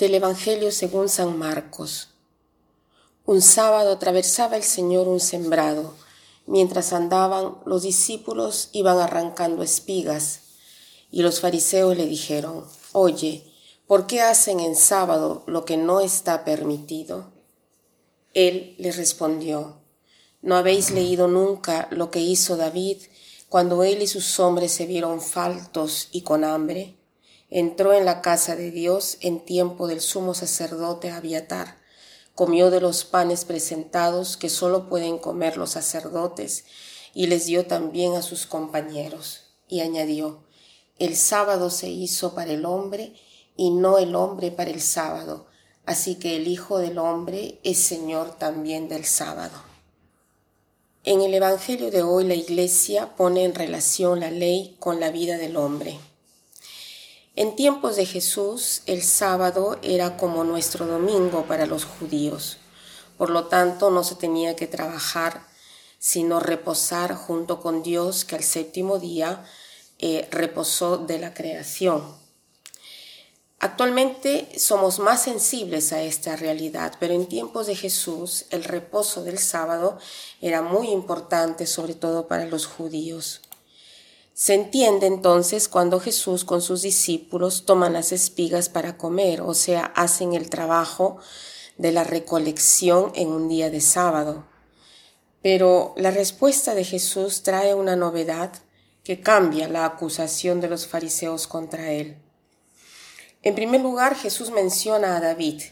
[0.00, 2.08] Del Evangelio según San Marcos.
[3.26, 5.94] Un sábado atravesaba el Señor un sembrado.
[6.46, 10.40] Mientras andaban, los discípulos iban arrancando espigas,
[11.10, 13.44] y los fariseos le dijeron, Oye,
[13.86, 17.30] ¿por qué hacen en sábado lo que no está permitido?
[18.32, 19.82] Él les respondió,
[20.40, 23.02] ¿no habéis leído nunca lo que hizo David
[23.50, 26.99] cuando él y sus hombres se vieron faltos y con hambre?
[27.50, 31.76] Entró en la casa de Dios en tiempo del sumo sacerdote Abiatar,
[32.34, 36.64] comió de los panes presentados que sólo pueden comer los sacerdotes,
[37.12, 40.44] y les dio también a sus compañeros, y añadió,
[40.98, 43.14] el sábado se hizo para el hombre
[43.56, 45.46] y no el hombre para el sábado,
[45.86, 49.56] así que el Hijo del Hombre es Señor también del sábado.
[51.02, 55.38] En el Evangelio de hoy la Iglesia pone en relación la ley con la vida
[55.38, 55.98] del hombre.
[57.40, 62.58] En tiempos de Jesús, el sábado era como nuestro domingo para los judíos.
[63.16, 65.46] Por lo tanto, no se tenía que trabajar,
[65.98, 69.42] sino reposar junto con Dios que al séptimo día
[69.98, 72.14] eh, reposó de la creación.
[73.58, 79.38] Actualmente somos más sensibles a esta realidad, pero en tiempos de Jesús el reposo del
[79.38, 79.96] sábado
[80.42, 83.40] era muy importante, sobre todo para los judíos.
[84.34, 89.84] Se entiende entonces cuando Jesús con sus discípulos toman las espigas para comer, o sea,
[89.96, 91.18] hacen el trabajo
[91.76, 94.46] de la recolección en un día de sábado.
[95.42, 98.52] Pero la respuesta de Jesús trae una novedad
[99.02, 102.16] que cambia la acusación de los fariseos contra él.
[103.42, 105.62] En primer lugar, Jesús menciona a David,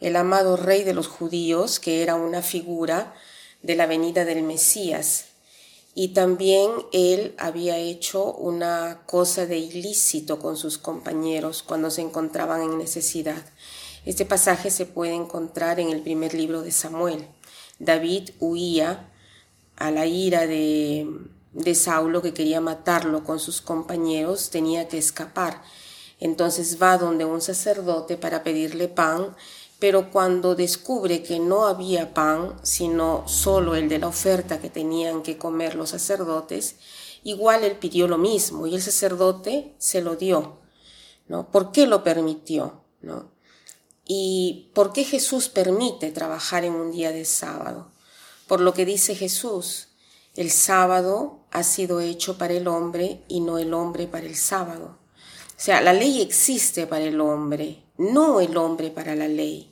[0.00, 3.14] el amado rey de los judíos, que era una figura
[3.62, 5.29] de la venida del Mesías,
[5.94, 12.62] y también él había hecho una cosa de ilícito con sus compañeros cuando se encontraban
[12.62, 13.44] en necesidad.
[14.06, 17.26] Este pasaje se puede encontrar en el primer libro de Samuel.
[17.78, 19.10] David huía
[19.76, 21.06] a la ira de,
[21.52, 25.62] de Saulo que quería matarlo con sus compañeros, tenía que escapar.
[26.20, 29.34] Entonces va donde un sacerdote para pedirle pan
[29.80, 35.22] pero cuando descubre que no había pan, sino solo el de la oferta que tenían
[35.22, 36.76] que comer los sacerdotes,
[37.24, 40.58] igual él pidió lo mismo y el sacerdote se lo dio.
[41.28, 41.50] ¿no?
[41.50, 42.84] ¿Por qué lo permitió?
[43.00, 43.30] ¿no?
[44.04, 47.90] ¿Y por qué Jesús permite trabajar en un día de sábado?
[48.46, 49.88] Por lo que dice Jesús,
[50.36, 54.98] el sábado ha sido hecho para el hombre y no el hombre para el sábado.
[55.60, 59.69] O sea, la ley existe para el hombre, no el hombre para la ley.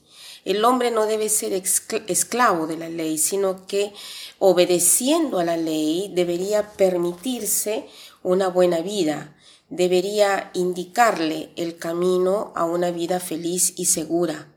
[0.48, 3.92] El hombre no debe ser esclavo de la ley, sino que
[4.38, 7.86] obedeciendo a la ley debería permitirse
[8.22, 9.36] una buena vida,
[9.68, 14.48] debería indicarle el camino a una vida feliz y segura.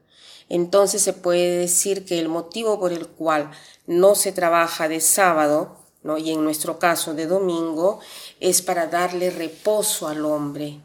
[0.48, 3.52] Entonces se puede decir que el motivo por el cual
[3.86, 6.18] no se trabaja de sábado, ¿no?
[6.18, 8.00] y en nuestro caso de domingo,
[8.40, 10.80] es para darle reposo al hombre,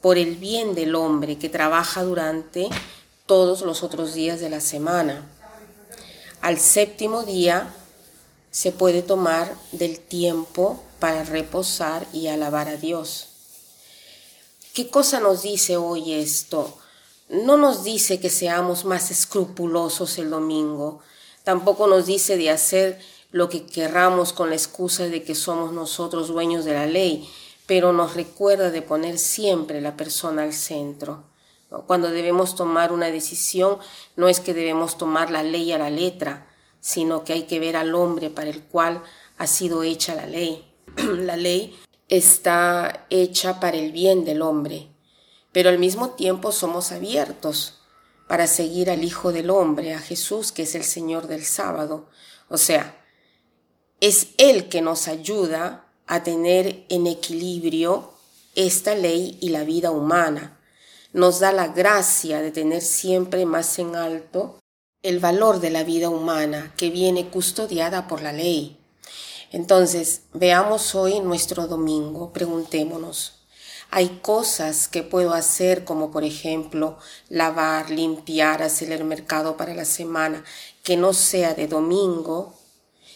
[0.00, 2.70] por el bien del hombre que trabaja durante
[3.28, 5.30] todos los otros días de la semana.
[6.40, 7.72] Al séptimo día
[8.50, 13.28] se puede tomar del tiempo para reposar y alabar a Dios.
[14.72, 16.76] ¿Qué cosa nos dice hoy esto?
[17.28, 21.00] No nos dice que seamos más escrupulosos el domingo,
[21.44, 22.98] tampoco nos dice de hacer
[23.30, 27.28] lo que querramos con la excusa de que somos nosotros dueños de la ley,
[27.66, 31.27] pero nos recuerda de poner siempre la persona al centro.
[31.86, 33.78] Cuando debemos tomar una decisión,
[34.16, 36.48] no es que debemos tomar la ley a la letra,
[36.80, 39.02] sino que hay que ver al hombre para el cual
[39.36, 40.72] ha sido hecha la ley.
[40.96, 41.78] la ley
[42.08, 44.88] está hecha para el bien del hombre,
[45.52, 47.82] pero al mismo tiempo somos abiertos
[48.28, 52.08] para seguir al Hijo del Hombre, a Jesús, que es el Señor del sábado.
[52.48, 53.02] O sea,
[54.00, 58.12] es Él que nos ayuda a tener en equilibrio
[58.54, 60.57] esta ley y la vida humana
[61.12, 64.58] nos da la gracia de tener siempre más en alto
[65.02, 68.78] el valor de la vida humana que viene custodiada por la ley.
[69.50, 73.46] Entonces, veamos hoy nuestro domingo, preguntémonos,
[73.90, 76.98] ¿hay cosas que puedo hacer como por ejemplo
[77.30, 80.44] lavar, limpiar, hacer el mercado para la semana
[80.82, 82.54] que no sea de domingo?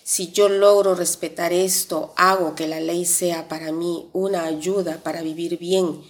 [0.04, 5.20] Si yo logro respetar esto, hago que la ley sea para mí una ayuda para
[5.20, 6.02] vivir bien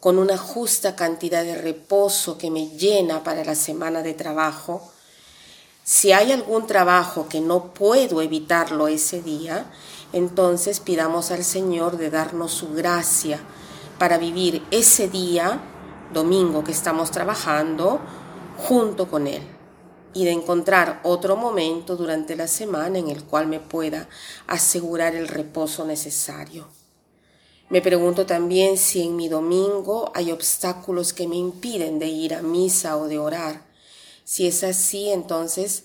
[0.00, 4.92] con una justa cantidad de reposo que me llena para la semana de trabajo,
[5.82, 9.66] si hay algún trabajo que no puedo evitarlo ese día,
[10.12, 13.40] entonces pidamos al Señor de darnos su gracia
[13.98, 15.60] para vivir ese día
[16.12, 18.00] domingo que estamos trabajando
[18.58, 19.42] junto con Él
[20.14, 24.08] y de encontrar otro momento durante la semana en el cual me pueda
[24.46, 26.77] asegurar el reposo necesario.
[27.70, 32.40] Me pregunto también si en mi domingo hay obstáculos que me impiden de ir a
[32.40, 33.66] misa o de orar.
[34.24, 35.84] Si es así, entonces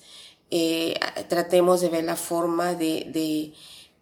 [0.50, 0.98] eh,
[1.28, 3.54] tratemos de ver la forma de,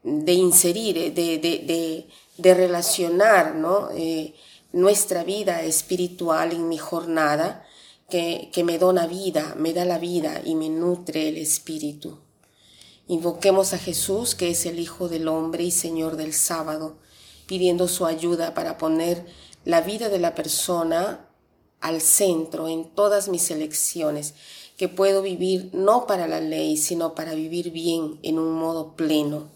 [0.04, 2.08] de, inserir, de,
[2.38, 3.90] de, relacionar ¿no?
[3.96, 4.36] Eh,
[4.74, 7.66] nuestra vida espiritual en mi jornada
[8.10, 12.20] que, que me dona vida, me da la vida y me nutre el espíritu.
[13.08, 16.98] Invoquemos a Jesús, que es el Hijo del Hombre y Señor del sábado,
[17.52, 19.26] pidiendo su ayuda para poner
[19.66, 21.28] la vida de la persona
[21.82, 24.36] al centro en todas mis elecciones,
[24.78, 29.50] que puedo vivir no para la ley, sino para vivir bien en un modo pleno.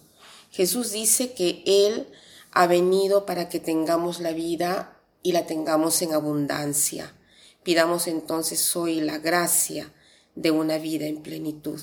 [0.51, 2.09] Jesús dice que Él
[2.51, 7.15] ha venido para que tengamos la vida y la tengamos en abundancia.
[7.63, 9.93] Pidamos entonces hoy la gracia
[10.35, 11.79] de una vida en plenitud.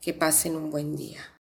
[0.00, 1.39] Que pasen un buen día.